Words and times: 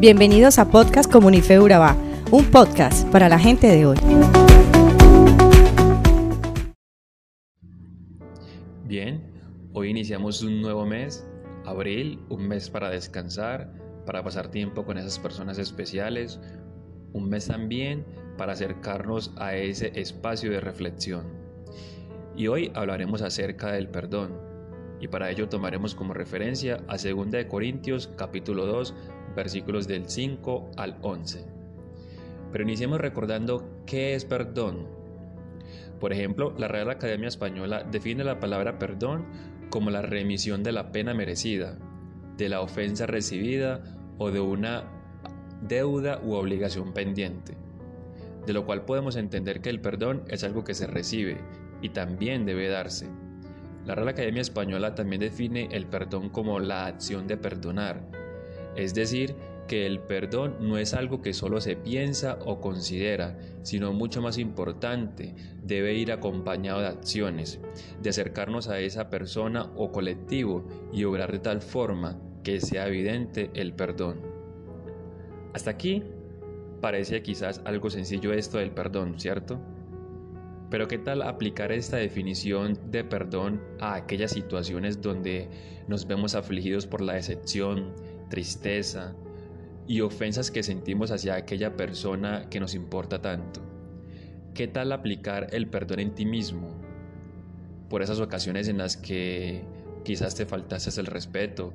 Bienvenidos 0.00 0.58
a 0.58 0.70
Podcast 0.70 1.12
Comunife 1.12 1.60
Urabá, 1.60 1.94
un 2.30 2.46
podcast 2.46 3.06
para 3.10 3.28
la 3.28 3.38
gente 3.38 3.66
de 3.66 3.84
hoy. 3.84 3.98
Bien, 8.86 9.22
hoy 9.74 9.90
iniciamos 9.90 10.40
un 10.40 10.62
nuevo 10.62 10.86
mes, 10.86 11.28
abril, 11.66 12.18
un 12.30 12.48
mes 12.48 12.70
para 12.70 12.88
descansar, 12.88 13.74
para 14.06 14.24
pasar 14.24 14.50
tiempo 14.50 14.86
con 14.86 14.96
esas 14.96 15.18
personas 15.18 15.58
especiales, 15.58 16.40
un 17.12 17.28
mes 17.28 17.48
también 17.48 18.06
para 18.38 18.54
acercarnos 18.54 19.34
a 19.36 19.54
ese 19.54 19.92
espacio 20.00 20.50
de 20.50 20.60
reflexión. 20.60 21.26
Y 22.34 22.46
hoy 22.46 22.72
hablaremos 22.74 23.20
acerca 23.20 23.72
del 23.72 23.90
perdón, 23.90 24.49
y 25.00 25.08
para 25.08 25.30
ello 25.30 25.48
tomaremos 25.48 25.94
como 25.94 26.14
referencia 26.14 26.84
a 26.86 26.96
2 26.96 27.44
Corintios 27.48 28.10
capítulo 28.16 28.66
2 28.66 28.94
versículos 29.34 29.88
del 29.88 30.08
5 30.08 30.72
al 30.76 30.98
11. 31.02 31.44
Pero 32.52 32.64
iniciemos 32.64 33.00
recordando 33.00 33.82
qué 33.86 34.14
es 34.14 34.24
perdón. 34.24 34.88
Por 35.98 36.12
ejemplo, 36.12 36.54
la 36.58 36.68
Real 36.68 36.90
Academia 36.90 37.28
Española 37.28 37.84
define 37.84 38.24
la 38.24 38.40
palabra 38.40 38.78
perdón 38.78 39.26
como 39.70 39.90
la 39.90 40.02
remisión 40.02 40.62
de 40.62 40.72
la 40.72 40.92
pena 40.92 41.14
merecida, 41.14 41.78
de 42.36 42.48
la 42.48 42.60
ofensa 42.60 43.06
recibida 43.06 43.82
o 44.18 44.30
de 44.30 44.40
una 44.40 44.84
deuda 45.62 46.20
u 46.22 46.34
obligación 46.34 46.92
pendiente. 46.92 47.56
De 48.46 48.52
lo 48.52 48.64
cual 48.64 48.84
podemos 48.84 49.16
entender 49.16 49.60
que 49.60 49.70
el 49.70 49.80
perdón 49.80 50.24
es 50.28 50.42
algo 50.44 50.64
que 50.64 50.74
se 50.74 50.86
recibe 50.86 51.38
y 51.82 51.90
también 51.90 52.46
debe 52.46 52.68
darse. 52.68 53.08
La 53.90 53.96
Real 53.96 54.10
Academia 54.10 54.40
Española 54.40 54.94
también 54.94 55.18
define 55.18 55.68
el 55.72 55.84
perdón 55.84 56.28
como 56.28 56.60
la 56.60 56.86
acción 56.86 57.26
de 57.26 57.36
perdonar, 57.36 58.08
es 58.76 58.94
decir, 58.94 59.34
que 59.66 59.84
el 59.84 59.98
perdón 59.98 60.58
no 60.60 60.78
es 60.78 60.94
algo 60.94 61.22
que 61.22 61.32
solo 61.32 61.60
se 61.60 61.74
piensa 61.74 62.38
o 62.44 62.60
considera, 62.60 63.36
sino 63.64 63.92
mucho 63.92 64.22
más 64.22 64.38
importante, 64.38 65.34
debe 65.64 65.94
ir 65.94 66.12
acompañado 66.12 66.80
de 66.82 66.86
acciones, 66.86 67.58
de 68.00 68.10
acercarnos 68.10 68.68
a 68.68 68.78
esa 68.78 69.10
persona 69.10 69.72
o 69.74 69.90
colectivo 69.90 70.64
y 70.92 71.02
obrar 71.02 71.32
de 71.32 71.40
tal 71.40 71.60
forma 71.60 72.16
que 72.44 72.60
sea 72.60 72.86
evidente 72.86 73.50
el 73.54 73.72
perdón. 73.72 74.20
Hasta 75.52 75.72
aquí 75.72 76.04
parece 76.80 77.24
quizás 77.24 77.60
algo 77.64 77.90
sencillo 77.90 78.32
esto 78.34 78.58
del 78.58 78.70
perdón, 78.70 79.18
¿cierto? 79.18 79.58
Pero 80.70 80.86
¿qué 80.86 80.98
tal 80.98 81.22
aplicar 81.22 81.72
esta 81.72 81.96
definición 81.96 82.78
de 82.90 83.02
perdón 83.02 83.60
a 83.80 83.94
aquellas 83.94 84.30
situaciones 84.30 85.02
donde 85.02 85.48
nos 85.88 86.06
vemos 86.06 86.36
afligidos 86.36 86.86
por 86.86 87.00
la 87.00 87.14
decepción, 87.14 87.92
tristeza 88.28 89.14
y 89.90 90.02
ofensas 90.02 90.52
que 90.52 90.62
sentimos 90.62 91.10
hacia 91.10 91.34
aquella 91.34 91.76
persona 91.76 92.48
que 92.48 92.60
nos 92.60 92.74
importa 92.74 93.20
tanto. 93.20 93.60
¿Qué 94.54 94.68
tal 94.68 94.92
aplicar 94.92 95.48
el 95.50 95.66
perdón 95.66 95.98
en 95.98 96.14
ti 96.14 96.24
mismo? 96.24 96.80
Por 97.88 98.00
esas 98.02 98.20
ocasiones 98.20 98.68
en 98.68 98.78
las 98.78 98.96
que 98.96 99.64
quizás 100.04 100.36
te 100.36 100.46
faltaste 100.46 101.00
el 101.00 101.06
respeto, 101.06 101.74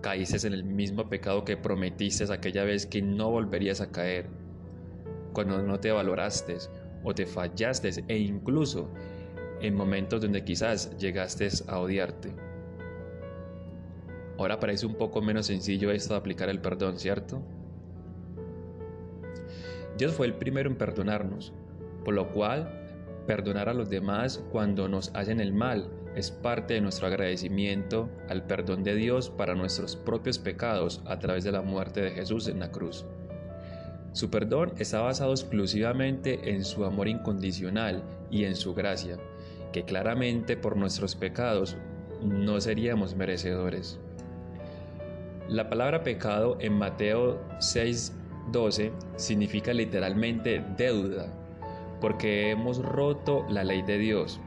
caíste 0.00 0.44
en 0.48 0.52
el 0.52 0.64
mismo 0.64 1.08
pecado 1.08 1.44
que 1.44 1.56
prometiste 1.56 2.24
aquella 2.32 2.64
vez 2.64 2.86
que 2.86 3.02
no 3.02 3.30
volverías 3.30 3.80
a 3.80 3.92
caer, 3.92 4.26
cuando 5.32 5.62
no 5.62 5.78
te 5.78 5.92
valoraste 5.92 6.56
o 7.04 7.14
te 7.14 7.26
fallaste 7.26 7.90
e 8.08 8.18
incluso 8.18 8.88
en 9.60 9.74
momentos 9.74 10.20
donde 10.20 10.44
quizás 10.44 10.96
llegaste 10.98 11.48
a 11.68 11.78
odiarte. 11.78 12.32
Ahora 14.38 14.58
parece 14.58 14.86
un 14.86 14.94
poco 14.94 15.22
menos 15.22 15.46
sencillo 15.46 15.90
esto 15.92 16.14
de 16.14 16.20
aplicar 16.20 16.48
el 16.48 16.60
perdón, 16.60 16.98
¿cierto? 16.98 17.42
Dios 19.96 20.12
fue 20.14 20.26
el 20.26 20.34
primero 20.34 20.68
en 20.68 20.76
perdonarnos, 20.76 21.52
por 22.04 22.14
lo 22.14 22.32
cual 22.32 22.82
perdonar 23.26 23.68
a 23.68 23.74
los 23.74 23.88
demás 23.88 24.42
cuando 24.50 24.88
nos 24.88 25.14
hacen 25.14 25.38
el 25.40 25.52
mal 25.52 25.88
es 26.16 26.30
parte 26.30 26.74
de 26.74 26.80
nuestro 26.80 27.06
agradecimiento 27.06 28.10
al 28.28 28.44
perdón 28.46 28.82
de 28.82 28.94
Dios 28.94 29.30
para 29.30 29.54
nuestros 29.54 29.96
propios 29.96 30.38
pecados 30.38 31.02
a 31.06 31.18
través 31.18 31.44
de 31.44 31.52
la 31.52 31.62
muerte 31.62 32.02
de 32.02 32.10
Jesús 32.10 32.48
en 32.48 32.58
la 32.58 32.70
cruz. 32.70 33.06
Su 34.12 34.28
perdón 34.30 34.74
está 34.78 35.00
basado 35.00 35.32
exclusivamente 35.32 36.50
en 36.50 36.64
su 36.64 36.84
amor 36.84 37.08
incondicional 37.08 38.02
y 38.30 38.44
en 38.44 38.56
su 38.56 38.74
gracia, 38.74 39.16
que 39.72 39.84
claramente 39.84 40.56
por 40.56 40.76
nuestros 40.76 41.16
pecados 41.16 41.76
no 42.22 42.60
seríamos 42.60 43.16
merecedores. 43.16 43.98
La 45.48 45.68
palabra 45.68 46.02
pecado 46.02 46.56
en 46.60 46.74
Mateo 46.74 47.40
6:12 47.58 48.92
significa 49.16 49.72
literalmente 49.72 50.62
deuda, 50.76 51.32
porque 52.00 52.50
hemos 52.50 52.78
roto 52.78 53.46
la 53.48 53.64
ley 53.64 53.82
de 53.82 53.98
Dios. 53.98 54.40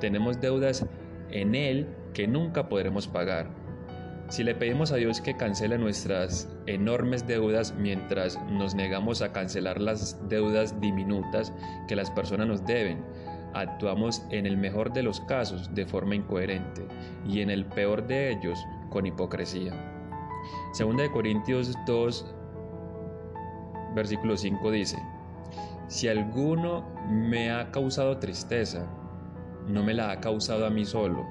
Tenemos 0.00 0.40
deudas 0.40 0.86
en 1.30 1.54
Él 1.54 1.86
que 2.14 2.26
nunca 2.26 2.68
podremos 2.68 3.06
pagar. 3.06 3.65
Si 4.28 4.42
le 4.42 4.56
pedimos 4.56 4.90
a 4.90 4.96
Dios 4.96 5.20
que 5.20 5.36
cancele 5.36 5.78
nuestras 5.78 6.48
enormes 6.66 7.28
deudas 7.28 7.74
mientras 7.78 8.42
nos 8.50 8.74
negamos 8.74 9.22
a 9.22 9.32
cancelar 9.32 9.80
las 9.80 10.28
deudas 10.28 10.80
diminutas 10.80 11.52
que 11.86 11.94
las 11.94 12.10
personas 12.10 12.48
nos 12.48 12.66
deben, 12.66 13.04
actuamos 13.54 14.24
en 14.30 14.46
el 14.46 14.56
mejor 14.56 14.92
de 14.92 15.04
los 15.04 15.20
casos 15.20 15.72
de 15.74 15.86
forma 15.86 16.16
incoherente 16.16 16.86
y 17.24 17.40
en 17.40 17.50
el 17.50 17.66
peor 17.66 18.04
de 18.06 18.32
ellos 18.32 18.58
con 18.90 19.06
hipocresía. 19.06 19.72
Segunda 20.72 21.04
de 21.04 21.12
Corintios 21.12 21.74
2, 21.86 22.34
versículo 23.94 24.36
5 24.36 24.70
dice, 24.72 24.98
Si 25.86 26.08
alguno 26.08 26.84
me 27.08 27.52
ha 27.52 27.70
causado 27.70 28.18
tristeza, 28.18 28.86
no 29.68 29.84
me 29.84 29.94
la 29.94 30.10
ha 30.10 30.20
causado 30.20 30.66
a 30.66 30.70
mí 30.70 30.84
solo, 30.84 31.24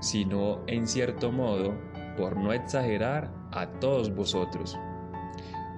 sino 0.00 0.60
en 0.66 0.86
cierto 0.86 1.30
modo, 1.30 1.74
por 2.18 2.36
no 2.36 2.52
exagerar, 2.52 3.30
a 3.52 3.66
todos 3.80 4.14
vosotros. 4.14 4.76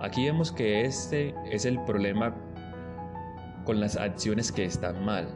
Aquí 0.01 0.25
vemos 0.25 0.51
que 0.51 0.85
este 0.85 1.35
es 1.45 1.67
el 1.67 1.79
problema 1.85 2.35
con 3.65 3.79
las 3.79 3.97
acciones 3.97 4.51
que 4.51 4.65
están 4.65 5.05
mal. 5.05 5.29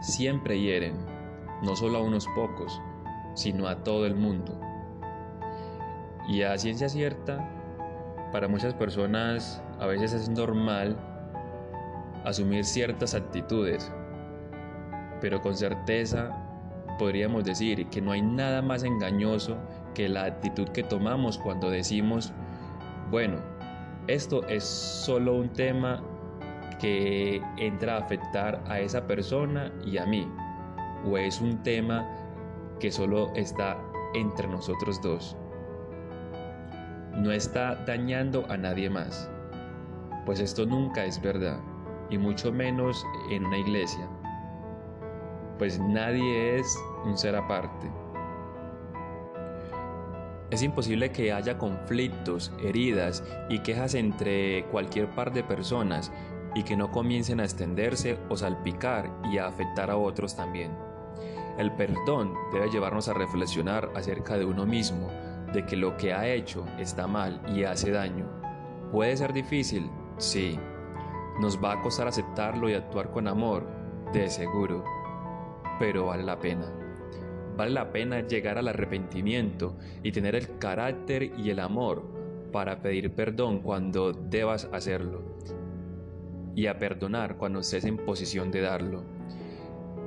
Siempre 0.00 0.60
hieren, 0.60 0.96
no 1.62 1.74
solo 1.74 1.98
a 1.98 2.02
unos 2.02 2.26
pocos, 2.28 2.80
sino 3.34 3.66
a 3.66 3.82
todo 3.82 4.06
el 4.06 4.14
mundo. 4.14 4.58
Y 6.28 6.42
a 6.42 6.56
ciencia 6.56 6.88
cierta, 6.88 7.50
para 8.32 8.46
muchas 8.46 8.74
personas 8.74 9.62
a 9.80 9.86
veces 9.86 10.12
es 10.12 10.28
normal 10.28 10.96
asumir 12.24 12.64
ciertas 12.64 13.14
actitudes, 13.14 13.92
pero 15.20 15.42
con 15.42 15.56
certeza 15.56 16.43
podríamos 16.98 17.44
decir 17.44 17.86
que 17.88 18.00
no 18.00 18.12
hay 18.12 18.22
nada 18.22 18.62
más 18.62 18.82
engañoso 18.82 19.56
que 19.94 20.08
la 20.08 20.24
actitud 20.24 20.68
que 20.68 20.82
tomamos 20.82 21.38
cuando 21.38 21.70
decimos, 21.70 22.32
bueno, 23.10 23.38
esto 24.06 24.46
es 24.48 24.64
solo 24.64 25.34
un 25.34 25.50
tema 25.50 26.02
que 26.80 27.40
entra 27.56 27.96
a 27.96 28.00
afectar 28.00 28.62
a 28.66 28.80
esa 28.80 29.06
persona 29.06 29.72
y 29.84 29.98
a 29.98 30.06
mí, 30.06 30.26
o 31.06 31.16
es 31.16 31.40
un 31.40 31.62
tema 31.62 32.08
que 32.80 32.90
solo 32.90 33.32
está 33.34 33.78
entre 34.14 34.48
nosotros 34.48 35.00
dos 35.00 35.36
no 37.16 37.32
está 37.32 37.76
dañando 37.86 38.44
a 38.48 38.56
nadie 38.56 38.90
más. 38.90 39.30
Pues 40.26 40.40
esto 40.40 40.66
nunca 40.66 41.04
es 41.04 41.20
verdad, 41.20 41.60
y 42.10 42.18
mucho 42.18 42.52
menos 42.52 43.04
en 43.30 43.46
una 43.46 43.58
iglesia. 43.58 44.08
Pues 45.58 45.78
nadie 45.78 46.58
es 46.58 46.78
un 47.04 47.16
ser 47.16 47.36
aparte. 47.36 47.90
Es 50.50 50.62
imposible 50.62 51.10
que 51.10 51.32
haya 51.32 51.58
conflictos, 51.58 52.52
heridas 52.62 53.24
y 53.48 53.58
quejas 53.60 53.94
entre 53.94 54.64
cualquier 54.70 55.08
par 55.14 55.32
de 55.32 55.42
personas 55.42 56.12
y 56.54 56.62
que 56.62 56.76
no 56.76 56.92
comiencen 56.92 57.40
a 57.40 57.44
extenderse 57.44 58.18
o 58.28 58.36
salpicar 58.36 59.10
y 59.32 59.38
a 59.38 59.46
afectar 59.46 59.90
a 59.90 59.96
otros 59.96 60.36
también. 60.36 60.70
El 61.58 61.72
perdón 61.72 62.34
debe 62.52 62.70
llevarnos 62.70 63.08
a 63.08 63.14
reflexionar 63.14 63.90
acerca 63.94 64.36
de 64.36 64.44
uno 64.44 64.66
mismo, 64.66 65.08
de 65.52 65.64
que 65.64 65.76
lo 65.76 65.96
que 65.96 66.12
ha 66.12 66.26
hecho 66.26 66.64
está 66.78 67.06
mal 67.06 67.40
y 67.54 67.64
hace 67.64 67.90
daño. 67.90 68.26
¿Puede 68.90 69.16
ser 69.16 69.32
difícil? 69.32 69.90
Sí. 70.18 70.58
¿Nos 71.40 71.62
va 71.62 71.72
a 71.72 71.82
costar 71.82 72.06
aceptarlo 72.06 72.68
y 72.68 72.74
actuar 72.74 73.10
con 73.10 73.26
amor? 73.26 73.66
De 74.12 74.30
seguro. 74.30 74.84
Pero 75.78 76.06
vale 76.06 76.22
la 76.22 76.38
pena. 76.38 76.72
Vale 77.56 77.70
la 77.70 77.92
pena 77.92 78.26
llegar 78.26 78.58
al 78.58 78.68
arrepentimiento 78.68 79.76
y 80.02 80.12
tener 80.12 80.34
el 80.34 80.58
carácter 80.58 81.32
y 81.38 81.50
el 81.50 81.60
amor 81.60 82.02
para 82.52 82.80
pedir 82.82 83.12
perdón 83.12 83.60
cuando 83.60 84.12
debas 84.12 84.68
hacerlo 84.72 85.22
y 86.54 86.66
a 86.66 86.78
perdonar 86.78 87.36
cuando 87.36 87.60
estés 87.60 87.84
en 87.84 87.96
posición 87.96 88.50
de 88.50 88.60
darlo. 88.60 89.02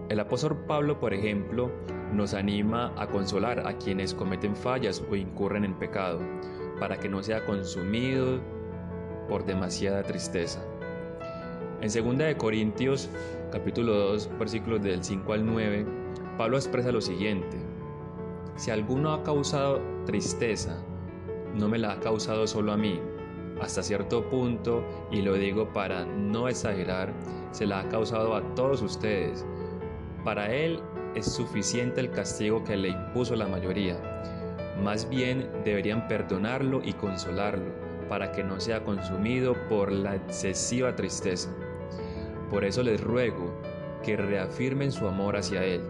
El 0.10 0.20
apóstol 0.20 0.64
Pablo, 0.66 1.00
por 1.00 1.14
ejemplo, 1.14 1.72
nos 2.14 2.34
anima 2.34 2.94
a 2.98 3.08
consolar 3.08 3.68
a 3.68 3.78
quienes 3.78 4.14
cometen 4.14 4.56
fallas 4.56 5.04
o 5.10 5.16
incurren 5.16 5.66
en 5.66 5.74
pecado, 5.74 6.22
para 6.80 6.98
que 6.98 7.10
no 7.10 7.22
sea 7.22 7.46
consumido 7.46 8.40
por 9.28 9.46
demasiada 9.46 10.04
tristeza. 10.04 10.62
En 11.82 11.90
2 11.92 12.18
de 12.18 12.38
Corintios 12.38 13.10
capítulo 13.52 13.94
2 13.94 14.30
versículos 14.38 14.82
del 14.82 15.04
5 15.04 15.34
al 15.34 15.46
9, 15.46 15.86
Pablo 16.38 16.58
expresa 16.58 16.92
lo 16.92 17.02
siguiente: 17.02 17.58
Si 18.56 18.72
alguno 18.72 19.14
ha 19.14 19.24
causado 19.24 19.82
tristeza, 20.06 20.78
no 21.56 21.68
me 21.70 21.78
la 21.78 21.94
ha 21.94 22.00
causado 22.00 22.48
solo 22.48 22.72
a 22.72 22.78
mí, 22.78 23.00
hasta 23.62 23.84
cierto 23.84 24.30
punto, 24.30 24.84
y 25.12 25.22
lo 25.22 25.34
digo 25.36 25.74
para 25.74 26.06
no 26.06 26.48
exagerar, 26.48 27.14
se 27.52 27.66
la 27.66 27.80
ha 27.80 27.90
causado 27.90 28.36
a 28.36 28.42
todos 28.56 28.82
ustedes. 28.82 29.46
Para 30.24 30.54
él 30.54 30.82
es 31.16 31.26
suficiente 31.26 32.02
el 32.02 32.12
castigo 32.12 32.64
que 32.64 32.78
le 32.78 32.90
impuso 32.90 33.36
la 33.36 33.48
mayoría. 33.48 33.98
Más 34.84 35.10
bien 35.10 35.50
deberían 35.64 36.08
perdonarlo 36.08 36.82
y 36.84 36.94
consolarlo, 36.94 37.72
para 38.10 38.32
que 38.32 38.44
no 38.44 38.60
sea 38.60 38.84
consumido 38.84 39.56
por 39.70 39.92
la 39.92 40.16
excesiva 40.16 40.96
tristeza. 40.96 41.50
Por 42.50 42.64
eso 42.64 42.84
les 42.84 43.02
ruego 43.02 43.54
que 44.04 44.16
reafirmen 44.16 44.92
su 44.92 45.08
amor 45.08 45.36
hacia 45.36 45.64
Él. 45.64 45.82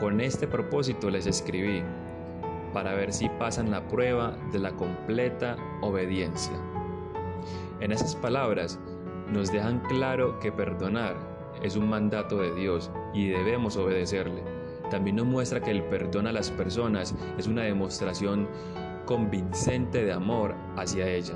Con 0.00 0.20
este 0.20 0.46
propósito 0.46 1.10
les 1.10 1.26
escribí, 1.26 1.82
para 2.72 2.94
ver 2.94 3.12
si 3.12 3.28
pasan 3.28 3.70
la 3.70 3.86
prueba 3.88 4.36
de 4.52 4.58
la 4.58 4.72
completa 4.72 5.56
obediencia. 5.80 6.54
En 7.80 7.92
esas 7.92 8.14
palabras 8.16 8.78
nos 9.32 9.50
dejan 9.52 9.80
claro 9.88 10.38
que 10.40 10.52
perdonar 10.52 11.16
es 11.62 11.76
un 11.76 11.88
mandato 11.88 12.38
de 12.38 12.54
Dios 12.54 12.90
y 13.14 13.28
debemos 13.28 13.76
obedecerle. 13.76 14.42
También 14.90 15.16
nos 15.16 15.26
muestra 15.26 15.60
que 15.60 15.70
el 15.70 15.82
perdón 15.84 16.26
a 16.26 16.32
las 16.32 16.50
personas 16.50 17.14
es 17.36 17.46
una 17.46 17.62
demostración 17.62 18.48
convincente 19.04 20.04
de 20.04 20.12
amor 20.12 20.54
hacia 20.76 21.08
ella, 21.08 21.34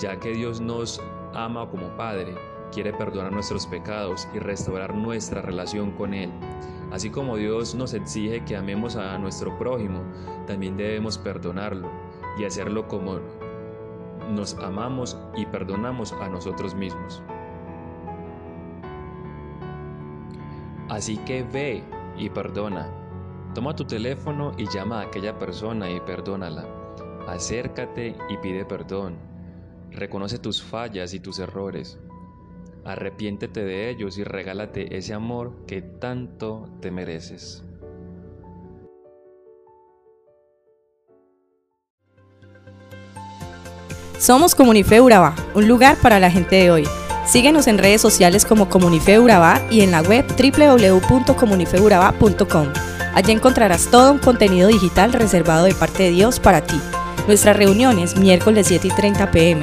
ya 0.00 0.18
que 0.18 0.32
Dios 0.32 0.60
nos 0.60 1.00
ama 1.34 1.68
como 1.68 1.96
Padre, 1.96 2.34
quiere 2.70 2.92
perdonar 2.92 3.32
nuestros 3.32 3.66
pecados 3.66 4.28
y 4.34 4.38
restaurar 4.38 4.94
nuestra 4.94 5.42
relación 5.42 5.92
con 5.92 6.14
Él. 6.14 6.30
Así 6.90 7.10
como 7.10 7.36
Dios 7.36 7.74
nos 7.74 7.94
exige 7.94 8.44
que 8.44 8.56
amemos 8.56 8.96
a 8.96 9.16
nuestro 9.18 9.56
prójimo, 9.58 10.02
también 10.46 10.76
debemos 10.76 11.18
perdonarlo 11.18 11.90
y 12.38 12.44
hacerlo 12.44 12.88
como 12.88 13.20
nos 14.30 14.54
amamos 14.54 15.16
y 15.36 15.46
perdonamos 15.46 16.12
a 16.12 16.28
nosotros 16.28 16.74
mismos. 16.74 17.22
Así 20.88 21.18
que 21.18 21.44
ve 21.44 21.84
y 22.16 22.28
perdona. 22.30 22.90
Toma 23.54 23.74
tu 23.74 23.84
teléfono 23.84 24.52
y 24.56 24.66
llama 24.68 25.00
a 25.00 25.02
aquella 25.04 25.38
persona 25.38 25.90
y 25.90 26.00
perdónala. 26.00 26.66
Acércate 27.28 28.16
y 28.28 28.36
pide 28.38 28.64
perdón. 28.64 29.16
Reconoce 29.92 30.38
tus 30.38 30.62
fallas 30.62 31.14
y 31.14 31.20
tus 31.20 31.38
errores. 31.38 31.98
Arrepiéntete 32.90 33.64
de 33.64 33.88
ellos 33.88 34.18
y 34.18 34.24
regálate 34.24 34.96
ese 34.96 35.14
amor 35.14 35.64
que 35.64 35.80
tanto 35.80 36.68
te 36.80 36.90
mereces. 36.90 37.62
Somos 44.18 44.56
Comunife 44.56 45.00
Urabá, 45.00 45.36
un 45.54 45.68
lugar 45.68 45.98
para 45.98 46.18
la 46.18 46.32
gente 46.32 46.56
de 46.56 46.72
hoy. 46.72 46.82
Síguenos 47.26 47.68
en 47.68 47.78
redes 47.78 48.00
sociales 48.00 48.44
como 48.44 48.68
Comunife 48.68 49.20
Urabá 49.20 49.62
y 49.70 49.82
en 49.82 49.92
la 49.92 50.02
web 50.02 50.24
www.comunifeurabá.com. 50.26 52.72
Allí 53.14 53.30
encontrarás 53.30 53.88
todo 53.88 54.10
un 54.10 54.18
contenido 54.18 54.66
digital 54.66 55.12
reservado 55.12 55.66
de 55.66 55.74
parte 55.74 56.02
de 56.02 56.10
Dios 56.10 56.40
para 56.40 56.62
ti. 56.62 56.80
Nuestras 57.28 57.56
reuniones 57.56 58.16
miércoles 58.16 58.66
7 58.66 58.88
y 58.88 58.90
30 58.90 59.30
pm 59.30 59.62